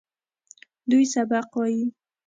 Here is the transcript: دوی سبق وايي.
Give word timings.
دوی 0.89 1.05
سبق 1.13 1.47
وايي. 1.57 1.83